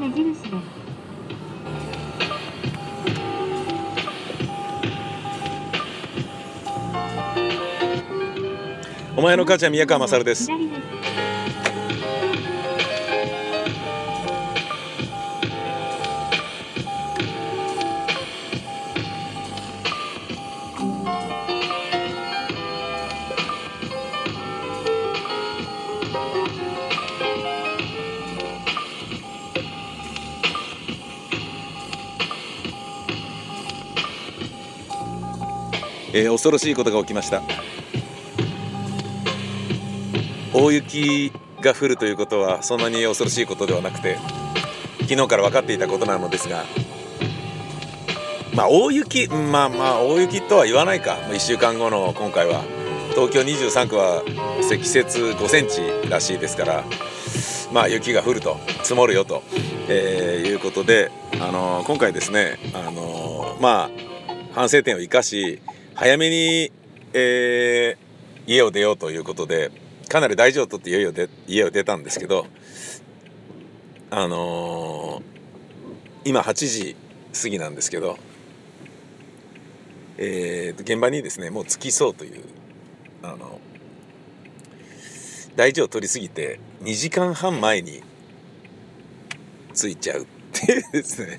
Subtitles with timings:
[0.00, 0.50] 目印です。
[9.16, 10.48] お前の母ちゃん宮川勝です
[36.12, 37.42] えー恐ろしいことが起きました。
[40.52, 44.18] 大雪が降るということはそんなに恐ろしいことではなくて
[45.02, 46.64] 昨日から分かっていたことなのですが
[48.54, 51.12] まあ大雪まあまあ大雪とは言わないか。
[51.30, 52.62] 1週間後の今回は
[53.10, 54.22] 東京23区は
[54.62, 56.84] 積雪5センチらしいですから
[57.72, 59.42] まあ雪が降ると積もるよと、
[59.88, 63.90] えーいうことで、あのー今回ですね、あのーまあ
[64.52, 65.60] 反省点を生かし
[65.94, 66.72] 早めに、
[67.12, 68.10] えー
[68.46, 69.70] 家を出ようということで
[70.08, 72.46] かなり大事を取って家を出家を出たんですけど
[74.10, 75.22] あのー
[76.24, 76.96] 今8時
[77.40, 78.18] 過ぎなんですけど、
[80.18, 82.44] えーと現場にですねもう着きそうという
[83.22, 83.60] あの
[85.54, 88.02] 大事を取りすぎて2時間半前に
[89.74, 91.38] 着いちゃうっていうですね。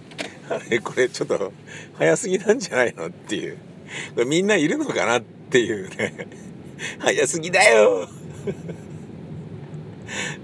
[0.50, 1.52] あれこれちょっと
[1.94, 3.69] 早すぎなんじゃないのっていう。
[4.14, 6.26] こ れみんないるのかなっていうね
[6.98, 8.08] 早すぎだよ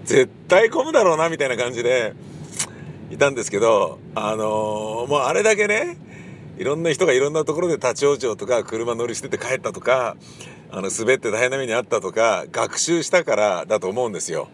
[0.04, 2.12] 絶対混むだろうなみたいな感じで
[3.10, 5.96] いたんですけどあのーもうあれだけね
[6.58, 10.16] いろんな人がいろんなところで立ち往生とか車乗り捨てて帰ったとか
[10.70, 14.48] あの滑って大変な目にあったとか学習したからだと思うんですよ。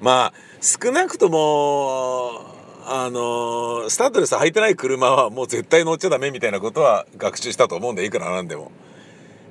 [0.00, 2.55] まあ少なくとも
[2.88, 8.70] あのスタッドレス履いてない車はもう絶対乗っちゃダメみたいなことは学習したと思うんでいくらなんでも。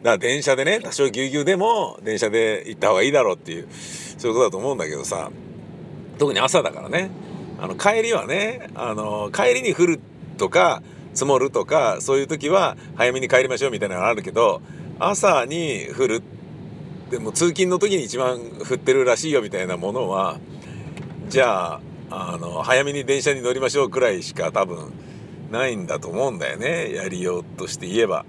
[0.03, 3.68] だから電車でね多少ぎゅうぎゅうでも電車で行った方がいいだろうっていう
[4.18, 5.31] そういうことだと思うんだけどさ
[6.18, 7.09] 特に朝だからね
[7.59, 10.00] あの帰りはねあの帰りに降る
[10.38, 14.62] とか積もるとかそういう時は早めに帰りましょうみたいなのがあるけど
[15.00, 16.24] 朝に降る
[17.09, 20.40] でも通勤の時に一番降ってるらしいよみたいなものは
[21.29, 24.94] じゃああの早めに電車に乗りましょうくらいしか多分
[25.52, 26.94] ないんだと思うんだよね。
[26.94, 28.26] やりようとして言えば。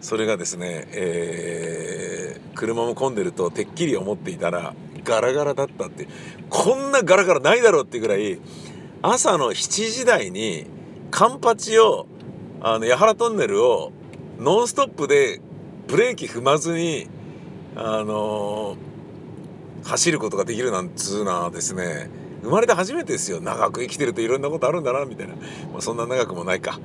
[0.00, 6.06] それがですね、えー車も混んでるとてっきり思っていたらガラガラだったって
[6.48, 8.38] こんなガラガラないだろうっていうぐらい
[9.02, 10.66] 朝の7時台に
[11.10, 12.06] カンパチを
[12.60, 13.92] あの八原トンネルを
[14.38, 15.40] ノンストップで
[15.88, 17.08] ブレーキ踏まずに
[17.76, 18.94] あのー
[19.84, 22.08] 走ることができるなんつうのはですね。
[22.44, 23.40] 生まれて初めてですよ。
[23.40, 26.78] 長く生きてるといろんなことあるんだなみたいな、まあ、そんな長くもないか。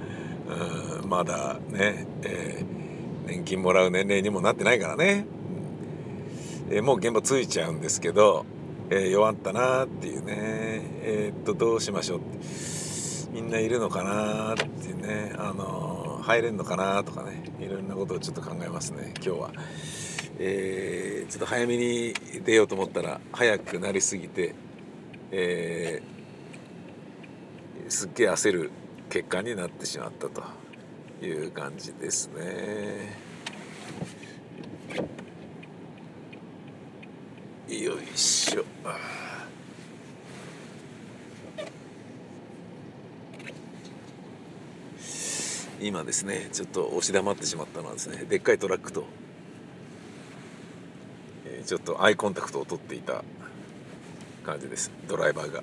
[1.02, 2.80] うんまだね、えー
[3.28, 5.28] 年金もらう年齢にもなってないからね、
[6.70, 6.76] うん。
[6.76, 8.46] えーもう現場着いちゃうんですけど、
[8.90, 10.36] えー弱ったなっていうね。
[11.04, 12.20] えーっとどうしましょう。
[12.20, 12.38] って
[13.32, 15.34] みんないるのかなっていうね。
[15.38, 17.44] あの入れんのかなとかね。
[17.60, 19.52] いろんなことをちょっと考えますね今日は。
[20.40, 24.56] えーちょっと早めに出ようと思ったら早くなりすぎて、
[25.32, 26.20] えー
[27.90, 28.72] すっげえ焦る
[29.10, 30.44] 結果になってしまったと
[31.24, 33.18] いう感じですね。
[37.68, 38.66] よいしょ。
[45.82, 49.06] 今ですねちょっと押し黙ってしまったのはですねでっかいトラックと、
[51.46, 53.24] えーちょっとアイコンタクトを取っていた
[54.50, 54.92] 感じです。
[55.08, 55.62] ドライバーが、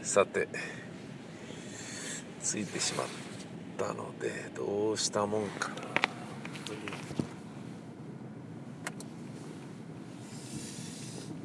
[0.00, 0.48] さて
[2.40, 3.06] ついてしまっ
[3.76, 5.74] たのでどうしたもんかな。
[5.74, 5.84] 本
[6.64, 6.80] 当に。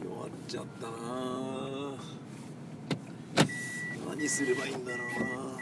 [0.06, 0.94] 弱っちゃったな。
[4.16, 5.60] 何すればいいんだろうな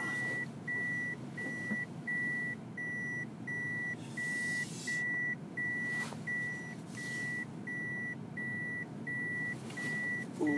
[10.40, 10.48] おー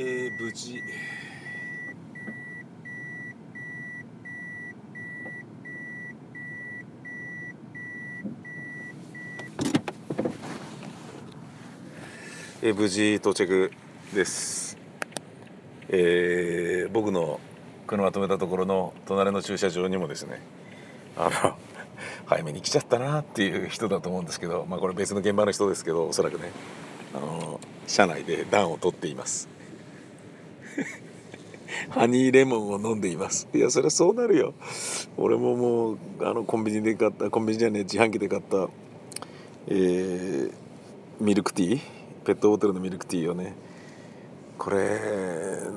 [0.00, 0.82] えー、無事
[12.60, 13.70] え無事到着
[14.12, 14.76] です。
[15.90, 17.38] えー、僕の
[17.86, 20.42] 車止めたところの隣の駐車場にもですね
[21.16, 21.56] あの
[22.26, 26.50] 早めに来ちゃったなっていう人だと思うんですけど、まあ、これ別の現場の人ですけどおそらくね
[27.14, 29.48] あの車内で暖を取っています。
[31.90, 33.46] ハニーレモンを飲んでいます。
[33.54, 34.52] いやそりゃそうなるよ。
[35.16, 38.68] 俺ももうあのコンビニで買ったコンビニじゃねえ自販機で買った
[39.68, 40.52] えー、
[41.20, 41.97] ミルクティー
[42.28, 43.54] ペットボトルのミルクティーをね
[44.58, 45.00] これ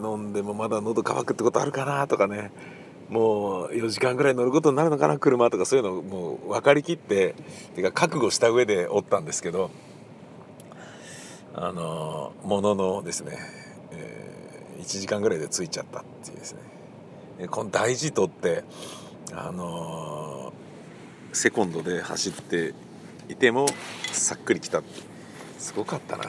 [0.04, 2.52] 飲んでもまだ喉乾くってことあるかなとかね
[3.08, 7.36] もう4時間ぐらい乗ることになるのかな車とかそういうのもう分かりきって
[7.74, 9.72] てか覚悟した上でおったんですけど
[11.56, 13.38] あのもののですね、
[13.92, 16.54] えー、1時間ぐらいで着いちゃったっていうです
[17.40, 17.48] ね。
[17.48, 18.66] この大事とって
[19.34, 20.52] あの
[21.32, 22.74] セコンドで走って
[23.30, 23.68] いても
[24.12, 24.80] さっくり来た。
[24.80, 25.11] って
[25.62, 26.26] すごかったな。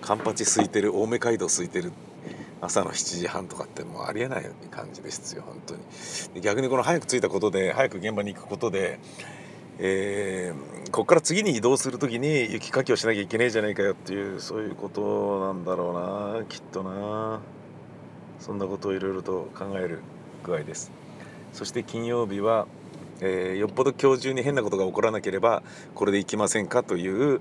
[0.00, 1.92] カンパチ空いてる青梅街道空いてる。
[2.60, 6.40] 朝の7時半とかってもうありえない感じですよ本当に。
[6.42, 9.00] 逆にこの早く着いたことで早く現場に行くことで
[9.78, 17.40] えー、ここから次に移動する時に雪かきをしなきゃいけねえじゃないかよっていうそういうことなんだろうなきっとな。
[18.38, 20.00] そんなことをいろいろと考える
[20.44, 20.92] 具合です。
[21.52, 22.66] そして金曜日は、
[23.20, 25.62] えー、よっぽど今日中に変なことが起こらなければ
[25.94, 27.40] これで行きませんかという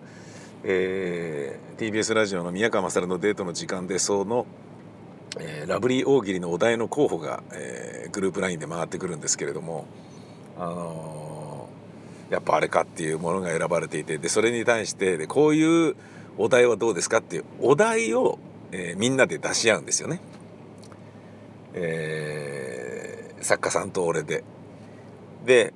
[0.64, 4.46] えー、TBS ラジオの宮川勝のデートの時間でその、
[5.40, 9.86] えー、ラブリー大喜利のお題の候補が、えー、グループ LINE で回ってくるんですけれども、
[10.60, 15.96] あのー、やっぱあれかっていうものが選ばれていてでそれに対してでこういう
[16.38, 18.38] お題はどうですかっていうお題を、
[18.72, 20.22] えー、みんなで出し合うんですよね。
[21.74, 24.44] えー、作家さんと俺で。
[25.44, 25.74] で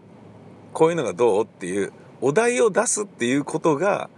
[0.74, 1.92] こういうのがどうっていう
[2.22, 4.10] お題を出すっていうことが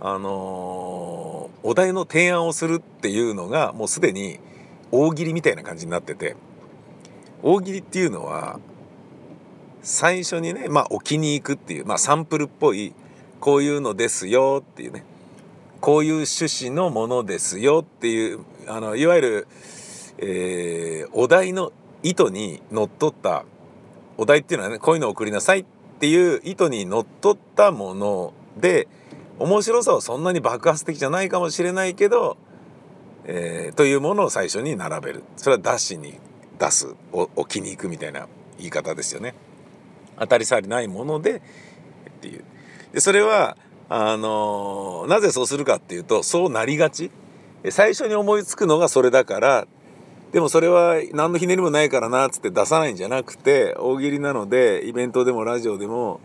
[0.00, 4.38] あのー、お題の提案をするっていうのがもうすでに
[4.90, 6.36] 大喜利みたいな感じになってて。
[7.42, 8.58] 大喜利っていうのは
[9.82, 12.94] 最初にねまあ置きに行くっていう、まあ、サンプルっぽい
[13.40, 15.04] こういうのですよっていうね
[15.80, 19.48] こういう趣旨のものですよっていうあのいわゆる、
[20.18, 21.72] えー、お題の
[22.02, 23.44] 意図にのっとった
[24.16, 25.64] お題っていうのはねこういうのを送りなさいっ
[26.00, 28.88] ていう意図にのっとったもので
[29.38, 32.36] 面白さはそんなに爆発的じゃないかもしれないけど、
[33.24, 35.24] えー、というものを最初に並べる。
[35.36, 36.18] それは出しに
[36.58, 38.26] 出す置きに行くみたいな
[38.58, 39.34] 言い方ですよね。
[40.18, 42.44] 当たり障りないものでっていう。
[42.92, 43.56] でそれは
[43.88, 47.10] あの、なぜそうするかっていうとそうなりがち。
[47.70, 49.66] 最初に思いつくのがそれだから
[50.32, 56.20] でもそれは何のひねりもないからなっつって出さないんじゃなくて大喜利なのでイベントでもラジオでも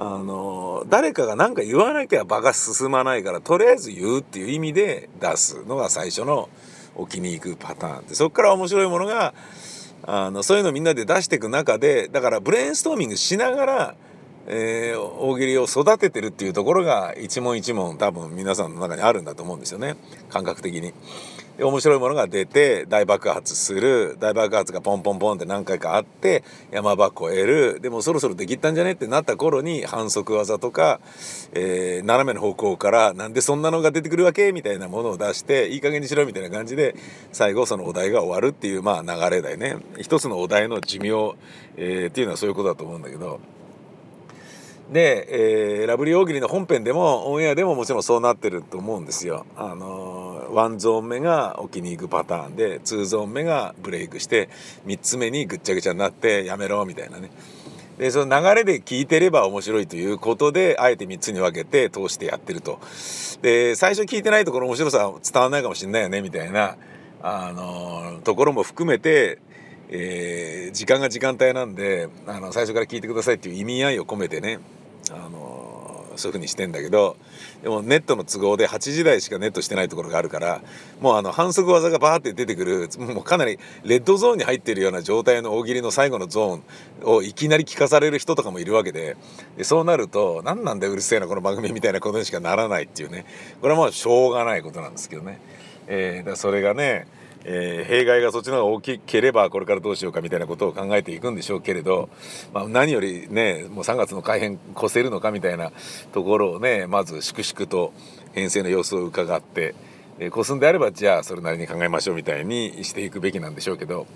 [0.00, 6.48] あの誰かが何か言わなきゃ場が進まないからとりあえず言うっていう意味で出すのが最初の
[6.94, 9.34] 置きに行くパターンでそっから面白いものが
[10.04, 13.94] あのそういうのみんなで出していく中でだからブレインストーミングしながら、
[14.50, 19.96] えー、大喜利を育ててるっていうところが一問一問多分皆さんの中にあるんだと思うんですよね。
[20.30, 20.94] 感覚的に。
[21.58, 24.16] で面白いものが出て大爆発する。
[24.20, 27.80] 大爆発がポンポンポンって何回かあって山箱を得る。
[27.80, 31.00] でもそろそろできったんじゃねってなった頃に反則技とか、
[31.52, 34.52] えー、斜めの方向からなんでそんなのが出てくるわけ？
[34.52, 36.94] みたいなものを出していい加減にしろみたいな感じで
[37.32, 39.76] 最後そのお題が終わるっていうまあ流れだよね。
[39.98, 41.34] 一つのお題の寿命、
[41.76, 43.40] えー、っていうのはそういうことだと思うんだけど。
[44.92, 49.44] で、えー、ラブリー大喜利の本編でもオンエアでももちろんそうなってると思うんですよ。
[49.56, 54.48] あのー、1ゾーン目が置きに行くパターンで2ゾーン目がブレイクして
[54.86, 57.30] 3つ目にぐっちゃぐちゃになってやめろみたいなね。
[57.98, 62.78] でその流れで聞いてれば面白いということであえて3つに分けて通してやってると。
[63.42, 66.76] で最初聞いてないところ面白さ伝わんないかもしんないよねみたいな、
[67.22, 69.38] あのー、ところも含めて
[69.90, 74.58] えー、時間が時間帯なんであの最初から聞いてくださいっていう意味合いを込めてね
[75.12, 77.16] あのそういう風にしてんだけど
[77.62, 80.60] でもネットの都合で8時台しかネットしてないところがあるから
[81.00, 89.16] もうあの反則技がバーって出てくるもうかなりレッドゾーンに入ってるような状態の大喜利の最後のゾーンをいきなり聞かされる人とかもいるわけで
[89.56, 93.24] でそうなると何なんだようるせえなこの番組みたいなことにしかならないっていうね
[93.60, 95.40] これはもうしょうがないことなんですけどね。
[95.90, 97.06] えー、だそれがね
[97.44, 102.08] えー、弊害がそっちの方が大きければこれからどうしようかみたいなことを考えていくんでしょうけれど、
[102.52, 105.72] まあ、何よりねもう3月の改編越せるのかみたいな
[106.12, 107.92] ところをねまず粛々と
[108.32, 109.74] 編成の様子を伺って、
[110.18, 114.06] えー、越すんであればじゃあそれなりに考えましょうみたいにしていくべきなんでしょうけど。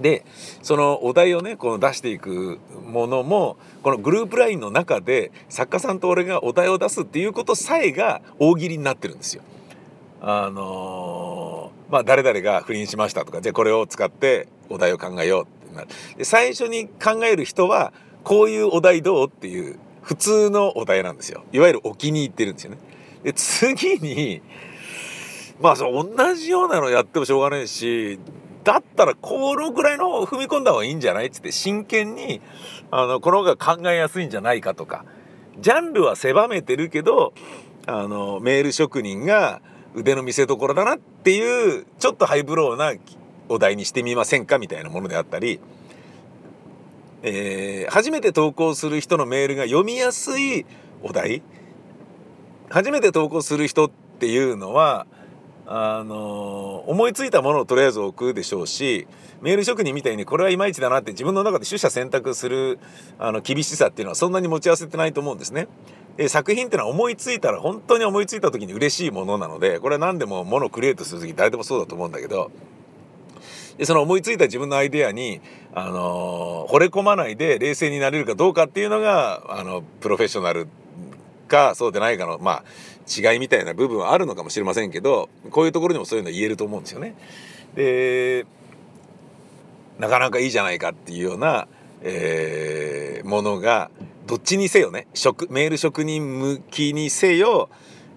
[0.00, 0.24] で
[0.62, 9.42] そのお題をねこの出していくものもこのグループ LINE の中で作家さんと俺がお題を出すっていうことさえが大喜利になってるんですよ。
[10.20, 11.27] あのー
[11.90, 15.88] まあ誰々が不倫しましたとかじゃあこれを使ってお題を考えようってなる。
[16.16, 17.92] で最初に考える人は
[18.24, 21.44] こういうお題どうっていう普通のお題なんですよ。
[21.52, 22.78] いわゆるお気に入ってるんですよね。
[23.22, 24.42] で次に
[25.60, 28.18] まあそう同じようなのやってもしょうがないし
[28.64, 32.40] だったらこのぐらいの踏み込んだ方がいいんじゃないっつって真剣に
[32.90, 35.04] あのこの方が考えやすいんじゃないかとか
[35.58, 37.32] ジャンルは狭めてるけど
[37.86, 39.60] あのメール職人が
[39.98, 42.92] 腕の見せ所だなっていうちょっとハイブローな
[43.48, 45.60] お題にしてみませんかみたいなものであったり、
[47.22, 50.66] えー、初めて投稿する人のメールが読みやすい
[51.02, 51.42] お題。
[52.70, 55.06] 初めて投稿する人っていうのは
[55.70, 59.06] あの思いついたものをとりあえず置くでしょうし
[59.42, 62.78] メール職人みたいにこれはいまいちだなって自分の中で取捨選択する
[63.18, 65.68] あの厳しさっていうのはそんなに持ち合わせてないと思うんですね。
[66.16, 72.50] で作品っていうのは思いついたら本当に思いついた時に嬉しいものなのでこれは何でもものをクリエイトする時誰でもそうだと思うんだけど
[73.76, 75.40] でその思いついた自分のアイデアに、
[75.72, 80.66] あのー、惚れ込まないで冷静になれるかどうかっていうのがあのプロフェッショナル
[81.48, 87.14] かそうでないかのまあ違いみたいな部分はあるのかもしれませんけどこういうところにもそういうの言えると思うんですよね。
[87.74, 88.46] で
[89.98, 91.66] なかなかいいじゃないかっていうような、
[92.02, 93.90] えー、ものが
[94.26, 97.68] どっちにせよね職メール職人向きにせよ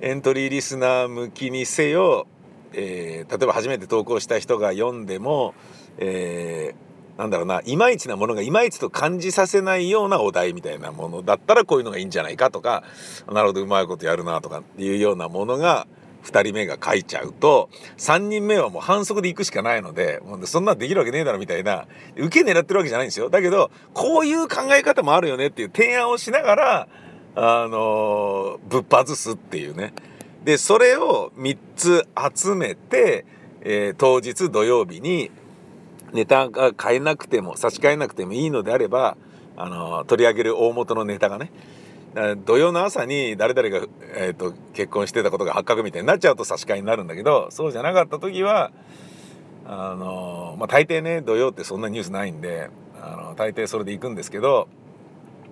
[0.02, 2.28] エントリーリスナー向きにせよ、
[2.74, 5.54] えー、例えば初めて投稿した人が読んでも、
[5.98, 6.91] えー、
[7.22, 12.84] なんだろうないまいちなものがいまいちと感じさせないようなお題みたいなものだったらこういうのがいいんじゃないかとか
[13.32, 15.86] なるほどうまいことやるなとかっていうようなものが
[16.24, 21.86] 2人目が書いちゃうと3人目はもう反則で行くしかないのでもうそんなんできるわけねえだろみたいな
[22.16, 23.30] 受け狙ってるわけじゃないんですよ。
[23.30, 26.88] だけどこういう考え方もあるよねっていう提案をしながら
[27.36, 29.94] あのぶっ外すっていうね。
[30.44, 33.26] でそれを3つ集めて、
[33.62, 35.30] えー、当日土曜日に
[36.14, 39.18] ネタが変えなくても差し替えなくてもいいのであれば
[39.56, 41.52] あの取り上げる大元のネタがね。
[42.44, 48.74] 土曜の朝に誰々が、えーと、結婚してたことが発覚みたいになっちゃうと差し替えになるんだけどそうじゃなかった時は
[49.66, 52.70] あのまあ大抵ね土曜ってそんなニュースないんで
[53.02, 54.68] あの大抵それで行くんですけど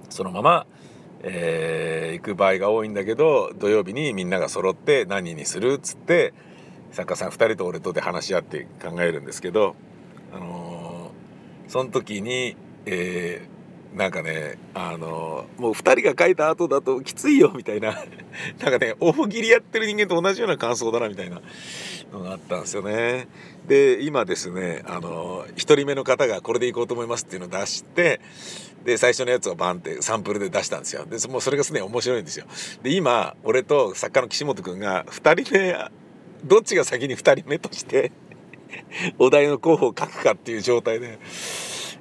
[0.09, 0.67] そのまま、
[1.21, 6.33] えー、行く場合が多いんだけど土曜日にみんなが揃って何にするっつって
[6.91, 9.75] 作家さん2人と俺とで話し合って考えるんですけど、
[10.33, 11.11] あの
[11.67, 12.55] その時に、
[12.85, 13.59] えー
[13.93, 18.03] なんかねあのもう2人が書いた後だときついよみたいな
[18.61, 21.41] なんかね大喜利やってる人間と同じような感想だなみたいな
[22.13, 23.27] のがあったんですよね。
[23.67, 28.19] で今ですねあの1人目の方がこれでいこうと思いますっていうのを出して
[28.85, 31.05] で最初のやつをバンってサンプルで出したんですよ。
[31.05, 32.45] でもうそれがすでに面白いんですよ。
[32.83, 35.89] で今俺と作家の岸本君が2人目
[36.45, 38.11] どっちが先に2人目として
[39.19, 41.19] お題の候補を書くかっていう状態で。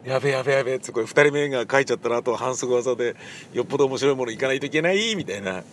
[0.04, 3.16] やべやべやべってこれ2人目が書いちゃったらあと反則技で
[3.52, 5.64] よっぽど面白いものいかないといけないみたいな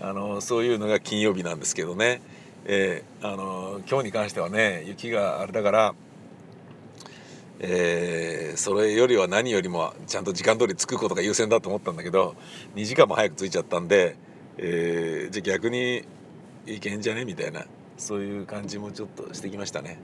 [0.00, 2.20] あのそういうのが金曜日なんですけどね、
[2.66, 5.94] えー、あの今日に関してはね雪があれだから、
[7.60, 12.34] えー、それよりは何よりもちゃんと時間通り着くことが優先だと思ったんだけど
[12.74, 14.16] 2時間も早く着いちゃったんで、
[14.58, 16.04] えー、じゃあ逆に
[16.66, 17.24] いけんじゃね？
[17.24, 17.64] みたいな
[17.96, 19.98] そういう感じもちょっとしてきましたね。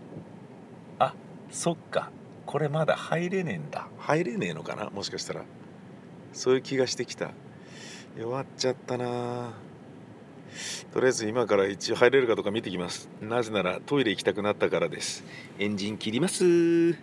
[0.99, 1.15] あ
[1.51, 2.11] そっか。
[2.47, 3.89] これまだ入れねえんだ。
[3.99, 4.91] 入れねえのかな？
[4.91, 5.43] もしかしたら。
[6.33, 7.33] そういう気がしてきた。
[8.17, 9.53] 弱っちゃったな。
[10.93, 13.09] とりあえず今から一応入れるかどうか見てきます。
[13.21, 15.25] なぜならトイレ行きたくなったからです。
[15.59, 16.95] エンジン切ります